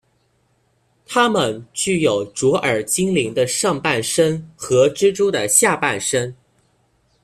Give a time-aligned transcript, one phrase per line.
[1.05, 6.35] 他们具有卓尔精灵的上半身和蜘蛛的下半身。